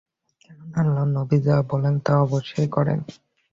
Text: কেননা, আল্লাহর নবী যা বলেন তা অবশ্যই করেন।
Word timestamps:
কেননা, 0.41 0.77
আল্লাহর 0.81 1.09
নবী 1.17 1.37
যা 1.43 1.55
বলেন 1.69 1.95
তা 2.05 2.13
অবশ্যই 2.21 2.67
করেন। 2.67 2.99